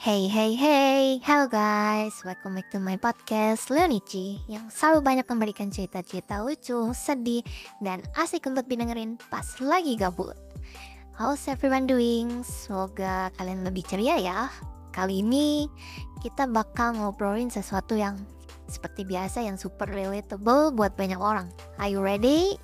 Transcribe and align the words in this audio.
Hey 0.00 0.32
hey 0.32 0.56
hey, 0.56 1.20
hello 1.28 1.44
guys, 1.44 2.24
welcome 2.24 2.56
back 2.56 2.72
to 2.72 2.80
my 2.80 2.96
podcast 2.96 3.68
Leonici 3.68 4.40
Yang 4.48 4.72
selalu 4.72 5.04
banyak 5.04 5.28
memberikan 5.28 5.68
cerita-cerita 5.68 6.40
lucu, 6.40 6.96
sedih, 6.96 7.44
dan 7.84 8.00
asik 8.16 8.48
untuk 8.48 8.64
didengerin 8.64 9.20
pas 9.28 9.44
lagi 9.60 10.00
gabut. 10.00 10.32
How's 11.20 11.44
everyone 11.52 11.84
doing? 11.84 12.40
Semoga 12.40 13.28
kalian 13.36 13.60
lebih 13.60 13.84
ceria 13.84 14.16
ya. 14.16 14.48
Kali 14.88 15.20
ini 15.20 15.68
kita 16.24 16.48
bakal 16.48 16.96
ngobrolin 16.96 17.52
sesuatu 17.52 17.92
yang 17.92 18.16
seperti 18.72 19.04
biasa 19.04 19.44
yang 19.44 19.60
super 19.60 19.84
relatable 19.84 20.72
buat 20.72 20.96
banyak 20.96 21.20
orang. 21.20 21.52
Are 21.76 21.92
you 21.92 22.00
ready? 22.00 22.56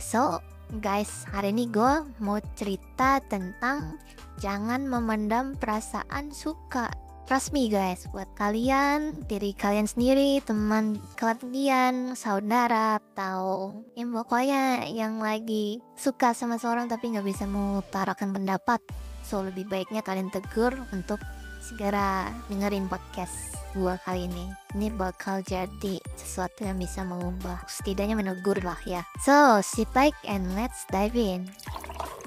So, 0.00 0.40
guys, 0.80 1.28
hari 1.28 1.52
ini 1.52 1.68
gue 1.68 1.92
mau 2.24 2.40
cerita 2.56 3.20
tentang 3.28 4.00
jangan 4.40 4.88
memendam 4.88 5.54
perasaan 5.60 6.32
suka 6.32 6.88
Trust 7.30 7.54
me 7.54 7.70
guys, 7.70 8.10
buat 8.10 8.26
kalian, 8.34 9.14
diri 9.30 9.54
kalian 9.54 9.86
sendiri, 9.86 10.42
teman 10.42 10.98
kalian, 11.14 12.18
saudara, 12.18 12.98
atau 12.98 13.70
yang 13.94 14.10
pokoknya 14.10 14.90
yang 14.90 15.22
lagi 15.22 15.78
suka 15.94 16.34
sama 16.34 16.58
seorang 16.58 16.90
tapi 16.90 17.14
nggak 17.14 17.22
bisa 17.22 17.46
mengutarakan 17.46 18.34
pendapat. 18.34 18.82
So 19.22 19.46
lebih 19.46 19.70
baiknya 19.70 20.02
kalian 20.02 20.34
tegur 20.34 20.74
untuk 20.90 21.22
segera 21.62 22.26
dengerin 22.50 22.90
podcast 22.90 23.54
gua 23.78 23.94
kali 24.02 24.26
ini. 24.26 24.50
Ini 24.74 24.90
bakal 24.98 25.46
jadi 25.46 26.02
sesuatu 26.18 26.66
yang 26.66 26.82
bisa 26.82 27.06
mengubah, 27.06 27.62
setidaknya 27.70 28.18
menegur 28.18 28.58
lah 28.58 28.82
ya. 28.82 29.06
So 29.22 29.62
sit 29.62 29.86
back 29.94 30.18
and 30.26 30.58
let's 30.58 30.82
dive 30.90 31.14
in. 31.14 31.46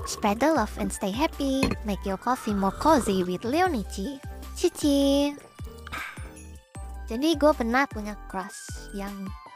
Spread 0.03 0.43
the 0.43 0.52
love 0.52 0.75
and 0.75 0.91
stay 0.91 1.16
happy. 1.16 1.63
Make 1.88 2.03
your 2.03 2.20
coffee 2.20 2.52
more 2.52 2.75
cozy 2.75 3.23
with 3.23 3.48
Leonici. 3.48 4.20
Cici. 4.52 5.31
Jadi 7.08 7.36
gue 7.39 7.52
pernah 7.55 7.88
punya 7.88 8.19
crush 8.27 8.92
yang 8.92 9.11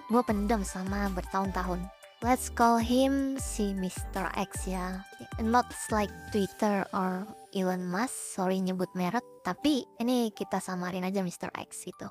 gue 0.07 0.23
pendam 0.23 0.63
sama 0.63 1.11
bertahun-tahun. 1.11 1.83
Let's 2.25 2.49
call 2.49 2.81
him 2.81 3.37
si 3.37 3.77
Mr. 3.77 4.25
X 4.33 4.65
ya. 4.65 5.05
Not 5.37 5.69
like 5.93 6.09
Twitter 6.33 6.87
or 6.95 7.27
Elon 7.53 7.85
Musk, 7.85 8.15
sorry 8.33 8.57
nyebut 8.57 8.89
merek, 8.97 9.21
tapi 9.45 9.85
ini 10.01 10.33
kita 10.33 10.57
samarin 10.57 11.05
aja 11.05 11.21
Mr. 11.21 11.53
X 11.53 11.85
itu. 11.85 12.07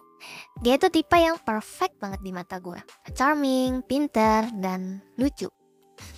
Dia 0.62 0.78
itu 0.78 0.86
tipe 0.94 1.18
yang 1.18 1.42
perfect 1.42 1.98
banget 1.98 2.22
di 2.22 2.30
mata 2.30 2.62
gue. 2.62 2.78
Charming, 3.18 3.82
pinter, 3.82 4.46
dan 4.62 5.02
lucu. 5.18 5.50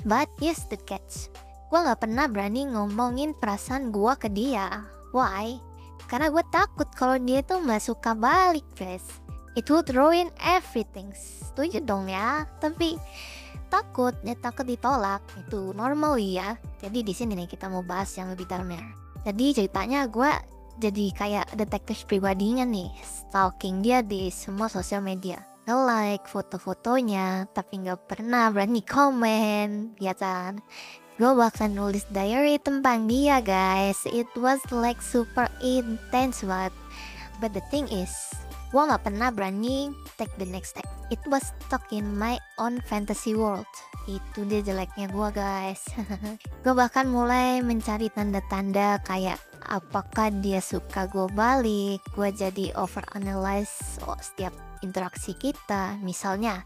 But 0.05 0.29
here's 0.37 0.69
the 0.69 0.77
catch 0.85 1.33
gue 1.69 1.79
gak 1.79 2.01
pernah 2.01 2.25
berani 2.25 2.65
ngomongin 2.73 3.37
perasaan 3.37 3.93
gue 3.93 4.13
ke 4.17 4.29
dia. 4.33 4.89
Why? 5.13 5.61
Karena 6.09 6.33
gue 6.33 6.41
takut 6.49 6.89
kalau 6.97 7.21
dia 7.21 7.45
tuh 7.45 7.61
gak 7.61 7.85
suka 7.85 8.17
balik, 8.17 8.65
guys. 8.73 9.05
It 9.53 9.69
would 9.69 9.93
ruin 9.93 10.33
everything. 10.41 11.13
Setuju 11.13 11.85
dong 11.85 12.09
ya. 12.09 12.49
Tapi 12.57 12.97
takut, 13.69 14.17
ya 14.25 14.33
takut 14.41 14.65
ditolak. 14.65 15.21
Itu 15.37 15.77
normal 15.77 16.17
ya. 16.17 16.57
Jadi 16.81 17.05
di 17.05 17.13
sini 17.13 17.37
nih 17.37 17.51
kita 17.51 17.69
mau 17.69 17.85
bahas 17.85 18.09
yang 18.17 18.33
lebih 18.33 18.49
dalam 18.49 18.71
ya. 18.73 18.81
Jadi 19.29 19.61
ceritanya 19.61 20.09
gue 20.09 20.31
jadi 20.79 21.07
kayak 21.13 21.47
detektif 21.59 22.09
pribadinya 22.09 22.65
nih. 22.65 22.89
Stalking 23.03 23.85
dia 23.85 24.01
di 24.01 24.33
semua 24.33 24.71
sosial 24.73 25.05
media 25.05 25.58
nge-like 25.69 26.25
foto-fotonya 26.25 27.45
tapi 27.53 27.85
nggak 27.85 28.09
pernah 28.09 28.49
berani 28.49 28.81
komen 28.81 30.01
ya 30.01 30.17
gue 31.19 31.33
bahkan 31.35 31.75
nulis 31.75 32.07
diary 32.15 32.63
tentang 32.63 33.11
dia 33.11 33.43
guys. 33.43 34.07
It 34.07 34.31
was 34.39 34.63
like 34.71 35.03
super 35.03 35.51
intense 35.59 36.47
banget. 36.47 36.71
But 37.43 37.59
the 37.59 37.63
thing 37.75 37.91
is 37.91 38.15
gue 38.71 38.79
gak 38.79 39.03
pernah 39.03 39.35
berani 39.35 39.91
take 40.15 40.31
the 40.39 40.47
next 40.47 40.79
step. 40.79 40.87
It 41.11 41.19
was 41.27 41.51
stuck 41.67 41.91
in 41.91 42.15
my 42.15 42.39
own 42.63 42.79
fantasy 42.87 43.35
world. 43.35 43.67
Itu 44.07 44.47
dia 44.47 44.63
jeleknya 44.63 45.11
gue 45.11 45.29
guys. 45.35 45.83
Gue 46.65 46.73
bahkan 46.73 47.11
mulai 47.11 47.61
mencari 47.61 48.09
tanda-tanda 48.09 49.01
kayak 49.05 49.41
apakah 49.67 50.31
dia 50.39 50.63
suka 50.63 51.11
gue 51.11 51.27
balik 51.35 52.03
gue 52.15 52.29
jadi 52.31 52.75
overanalyze 52.79 54.03
oh, 54.07 54.19
setiap 54.23 54.55
interaksi 54.87 55.35
kita 55.35 55.99
misalnya 56.03 56.63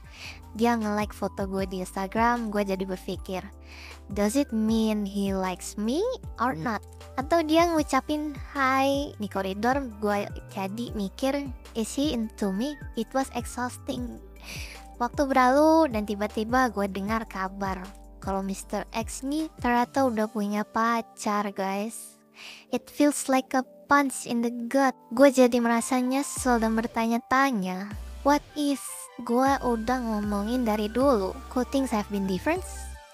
dia 0.52 0.76
nge-like 0.76 1.16
foto 1.16 1.48
gue 1.48 1.64
di 1.64 1.80
Instagram 1.80 2.52
gue 2.52 2.62
jadi 2.64 2.84
berpikir 2.84 3.42
Does 4.12 4.36
it 4.36 4.52
mean 4.52 5.08
he 5.08 5.32
likes 5.32 5.80
me 5.80 6.04
or 6.36 6.52
not? 6.52 6.84
Atau 7.16 7.40
dia 7.40 7.64
ngucapin 7.64 8.36
hi 8.52 9.16
di 9.16 9.24
koridor, 9.24 9.88
gue 10.04 10.28
jadi 10.52 10.92
mikir, 10.92 11.48
is 11.72 11.88
he 11.96 12.12
into 12.12 12.52
me? 12.52 12.76
It 13.00 13.08
was 13.16 13.32
exhausting. 13.32 14.20
Waktu 15.00 15.24
berlalu 15.24 15.96
dan 15.96 16.04
tiba-tiba 16.04 16.68
gue 16.68 16.92
dengar 16.92 17.24
kabar 17.24 17.80
kalau 18.22 18.44
Mr. 18.44 18.86
X 18.94 19.26
nih 19.26 19.50
ternyata 19.58 20.06
udah 20.06 20.30
punya 20.30 20.62
pacar 20.62 21.50
guys. 21.50 22.11
It 22.70 22.88
feels 22.88 23.28
like 23.28 23.52
a 23.52 23.64
punch 23.86 24.24
in 24.24 24.40
the 24.40 24.52
gut. 24.70 24.96
Gue 25.12 25.32
jadi 25.32 25.58
merasa 25.58 26.00
nyesel 26.00 26.58
dan 26.58 26.76
bertanya-tanya, 26.78 27.92
what 28.24 28.42
if 28.54 28.82
gue 29.22 29.50
udah 29.62 29.98
ngomongin 30.00 30.64
dari 30.64 30.88
dulu? 30.88 31.36
Could 31.52 31.68
things 31.70 31.92
have 31.92 32.08
been 32.08 32.24
different? 32.24 32.64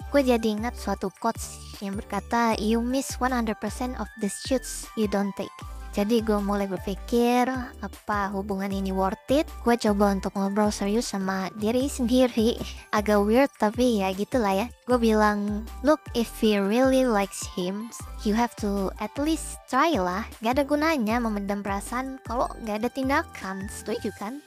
gue 0.09 0.25
jadi 0.25 0.57
ingat 0.57 0.73
suatu 0.73 1.12
quotes 1.21 1.61
yang 1.84 1.93
berkata 1.93 2.57
you 2.57 2.81
miss 2.81 3.21
100% 3.21 3.53
of 4.01 4.09
the 4.25 4.31
shoots 4.33 4.89
you 4.97 5.05
don't 5.05 5.37
take 5.37 5.53
jadi 5.97 6.21
gue 6.21 6.38
mulai 6.44 6.69
berpikir 6.69 7.49
apa 7.81 8.31
hubungan 8.31 8.69
ini 8.69 8.93
worth 8.93 9.19
it? 9.32 9.49
Gue 9.65 9.75
coba 9.81 10.12
untuk 10.12 10.37
ngobrol 10.37 10.69
serius 10.69 11.10
sama 11.10 11.49
diri 11.56 11.88
sendiri. 11.88 12.60
Agak 12.99 13.25
weird 13.25 13.50
tapi 13.56 14.04
ya 14.04 14.12
gitulah 14.12 14.53
ya. 14.53 14.66
Gue 14.84 15.00
bilang 15.00 15.65
look 15.82 16.00
if 16.12 16.28
he 16.38 16.60
really 16.60 17.09
likes 17.09 17.44
him 17.56 17.88
you 18.22 18.37
have 18.37 18.53
to 18.60 18.93
at 19.00 19.12
least 19.16 19.56
try 19.66 19.91
lah. 19.97 20.22
Gak 20.44 20.60
ada 20.60 20.65
gunanya 20.69 21.16
memendam 21.19 21.65
perasaan 21.65 22.21
kalau 22.28 22.47
gak 22.69 22.84
ada 22.84 22.88
tindakan. 22.93 23.66
Setuju 23.72 24.12
kan? 24.21 24.44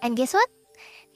And 0.00 0.14
guess 0.14 0.32
what? 0.32 0.48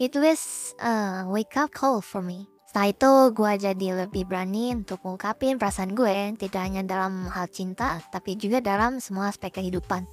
It 0.02 0.18
was 0.18 0.74
a 0.82 1.22
wake 1.30 1.54
up 1.54 1.70
call 1.70 2.02
for 2.02 2.20
me 2.24 2.50
setelah 2.72 2.88
itu 2.88 3.12
gue 3.36 3.52
jadi 3.68 3.86
lebih 4.00 4.24
berani 4.24 4.72
untuk 4.72 5.04
mengungkapin 5.04 5.60
perasaan 5.60 5.92
gue 5.92 6.40
Tidak 6.40 6.56
hanya 6.56 6.80
dalam 6.80 7.28
hal 7.28 7.44
cinta 7.52 8.00
tapi 8.08 8.32
juga 8.32 8.64
dalam 8.64 8.96
semua 8.96 9.28
aspek 9.28 9.60
kehidupan. 9.60 10.08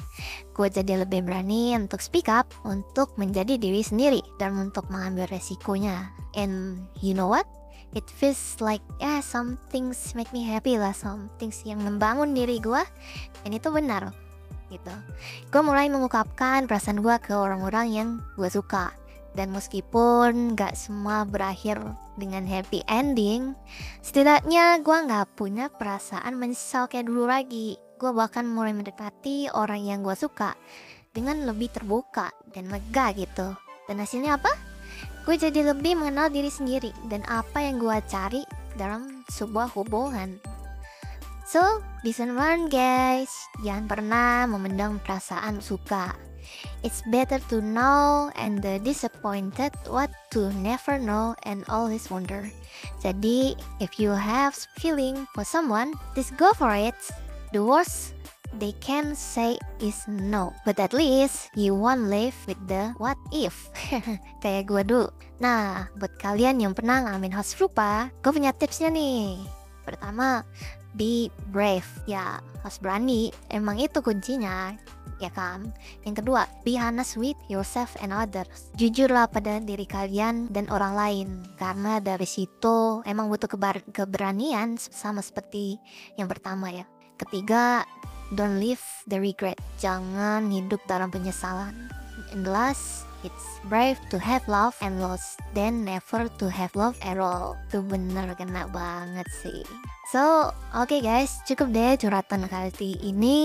Gue 0.51 0.67
jadi 0.67 1.07
lebih 1.07 1.23
berani 1.23 1.79
untuk 1.79 2.03
speak 2.03 2.27
up 2.27 2.51
Untuk 2.67 3.15
menjadi 3.15 3.55
diri 3.55 3.79
sendiri 3.79 4.19
dan 4.43 4.59
untuk 4.59 4.91
mengambil 4.91 5.31
resikonya. 5.31 6.11
And 6.35 6.83
you 6.99 7.15
know 7.15 7.31
what? 7.31 7.47
It 7.95 8.03
feels 8.19 8.59
like 8.59 8.83
yeah 8.99 9.23
some 9.23 9.55
things 9.71 10.11
make 10.11 10.35
me 10.35 10.43
happy 10.43 10.75
lah 10.75 10.91
Some 10.91 11.31
things 11.39 11.63
yang 11.63 11.79
membangun 11.79 12.35
diri 12.35 12.59
gue 12.59 12.83
Dan 13.47 13.55
itu 13.55 13.71
benar 13.71 14.11
gitu. 14.67 14.91
Gue 15.47 15.61
mulai 15.63 15.87
mengungkapkan 15.87 16.67
perasaan 16.67 16.99
gue 16.99 17.15
ke 17.23 17.31
orang-orang 17.31 17.87
yang 17.87 18.09
gue 18.35 18.51
suka 18.51 18.98
dan 19.37 19.53
meskipun 19.53 20.57
gak 20.57 20.73
semua 20.73 21.23
berakhir 21.23 21.77
dengan 22.17 22.43
happy 22.43 22.81
ending, 22.89 23.53
setidaknya 24.01 24.81
gue 24.81 24.97
gak 25.05 25.37
punya 25.37 25.69
perasaan 25.69 26.35
menyesal 26.35 26.89
kayak 26.89 27.07
dulu 27.07 27.29
lagi. 27.29 27.77
Gue 27.99 28.15
bahkan 28.15 28.47
mulai 28.47 28.71
mendekati 28.71 29.51
orang 29.51 29.83
yang 29.83 29.99
gue 30.01 30.15
suka 30.15 30.55
dengan 31.11 31.43
lebih 31.45 31.69
terbuka 31.69 32.31
dan 32.55 32.71
lega 32.71 33.11
gitu. 33.13 33.53
Dan 33.85 34.01
hasilnya 34.01 34.39
apa? 34.39 34.51
Gue 35.27 35.35
jadi 35.37 35.61
lebih 35.75 35.99
mengenal 35.99 36.31
diri 36.31 36.49
sendiri 36.49 36.89
dan 37.11 37.21
apa 37.29 37.61
yang 37.61 37.77
gue 37.77 37.97
cari 38.09 38.41
dalam 38.79 39.21
sebuah 39.29 39.69
hubungan. 39.75 40.39
So, 41.49 41.81
listen 42.05 42.37
learn 42.37 42.69
guys. 42.69 43.33
Jangan 43.65 43.89
pernah 43.89 44.45
memendam 44.45 45.01
perasaan 45.01 45.59
suka 45.65 46.28
It's 46.79 47.03
better 47.11 47.43
to 47.51 47.59
know 47.59 48.31
and 48.39 48.63
the 48.63 48.79
disappointed 48.79 49.75
what 49.83 50.07
to 50.31 50.47
never 50.63 50.95
know 50.95 51.35
and 51.43 51.67
always 51.67 52.07
wonder. 52.07 52.47
Jadi, 53.03 53.59
if 53.83 53.99
you 53.99 54.15
have 54.15 54.55
feeling 54.79 55.27
for 55.35 55.43
someone, 55.43 55.91
just 56.15 56.31
go 56.39 56.55
for 56.55 56.71
it. 56.71 56.95
The 57.51 57.59
worst 57.59 58.15
they 58.57 58.71
can 58.79 59.13
say 59.13 59.59
is 59.83 60.07
no. 60.07 60.55
But 60.63 60.79
at 60.79 60.95
least 60.95 61.51
you 61.53 61.75
won't 61.75 62.07
live 62.07 62.35
with 62.47 62.59
the 62.71 62.95
what 62.97 63.19
if. 63.35 63.69
Kayak 64.43 64.71
gue 64.71 64.83
dulu. 64.87 65.11
Nah, 65.43 65.91
buat 65.99 66.15
kalian 66.15 66.63
yang 66.63 66.73
pernah 66.73 67.03
ngalamin 67.03 67.35
hal 67.35 67.43
serupa, 67.43 68.07
gue 68.23 68.31
punya 68.31 68.55
tipsnya 68.55 68.87
nih. 68.87 69.43
Pertama, 69.83 70.47
be 70.95 71.29
brave. 71.51 71.87
Ya, 72.07 72.39
harus 72.63 72.77
berani. 72.81 73.31
Emang 73.51 73.77
itu 73.77 73.99
kuncinya 74.01 74.75
ya 75.19 75.31
kan? 75.31 75.71
Yang 76.07 76.23
kedua, 76.23 76.47
be 76.63 76.79
honest 76.79 77.19
with 77.19 77.35
yourself 77.51 77.93
and 77.99 78.15
others. 78.15 78.71
Jujurlah 78.79 79.27
pada 79.27 79.59
diri 79.59 79.83
kalian 79.83 80.47
dan 80.51 80.71
orang 80.71 80.93
lain, 80.95 81.27
karena 81.59 81.99
dari 81.99 82.25
situ 82.25 83.03
emang 83.03 83.27
butuh 83.27 83.51
keberanian 83.91 84.79
sama 84.79 85.19
seperti 85.19 85.75
yang 86.15 86.31
pertama 86.31 86.71
ya. 86.71 86.87
Ketiga, 87.19 87.83
don't 88.31 88.63
live 88.63 88.81
the 89.11 89.19
regret. 89.19 89.59
Jangan 89.83 90.47
hidup 90.47 90.79
dalam 90.87 91.11
penyesalan. 91.11 91.75
And 92.31 92.45
last, 92.45 93.08
it's 93.23 93.59
brave 93.67 93.99
to 94.09 94.17
have 94.17 94.45
love 94.47 94.75
and 94.81 95.01
loss, 95.01 95.37
then 95.53 95.83
never 95.83 96.27
to 96.39 96.45
have 96.47 96.73
love 96.75 96.95
at 97.03 97.19
all. 97.19 97.59
Itu 97.69 97.83
bener 97.85 98.33
kena 98.35 98.67
banget 98.71 99.27
sih. 99.43 99.63
So, 100.09 100.49
oke 100.73 100.89
okay 100.89 101.05
guys, 101.05 101.37
cukup 101.45 101.69
deh 101.69 101.93
curhatan 102.01 102.49
kali 102.49 102.97
ini. 103.05 103.37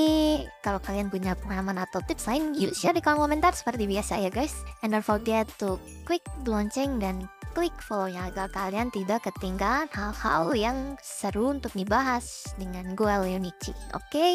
Kalau 0.64 0.80
kalian 0.80 1.12
punya 1.12 1.36
pengalaman 1.36 1.76
atau 1.76 2.00
tips 2.00 2.24
lain, 2.24 2.56
yuk 2.56 2.72
share 2.72 2.96
di 2.96 3.04
kolom 3.04 3.28
komentar 3.28 3.52
seperti 3.52 3.84
biasa 3.84 4.16
ya 4.24 4.32
guys. 4.32 4.64
And 4.80 4.96
don't 4.96 5.04
forget 5.04 5.44
to 5.60 5.76
click 6.08 6.24
lonceng 6.48 7.04
dan 7.04 7.28
klik 7.54 7.76
follow-nya 7.78 8.34
agar 8.34 8.50
kalian 8.50 8.90
tidak 8.90 9.30
ketinggalan 9.30 9.86
hal-hal 9.94 10.50
yang 10.56 10.78
seru 11.00 11.54
untuk 11.54 11.70
dibahas 11.72 12.50
dengan 12.58 12.98
gue 12.98 13.14
Leonici. 13.14 13.70
Oke, 13.94 14.10
okay? 14.10 14.32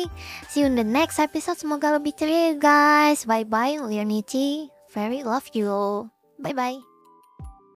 see 0.47 0.63
you 0.63 0.71
in 0.71 0.79
the 0.79 0.87
next 0.87 1.19
episode. 1.19 1.59
Semoga 1.59 1.99
lebih 1.99 2.15
ceria 2.15 2.55
guys. 2.55 3.27
Bye-bye 3.27 3.83
Leonici. 3.83 4.78
Very 4.93 5.23
love 5.23 5.49
you. 5.53 6.09
Bye-bye. 6.39 6.88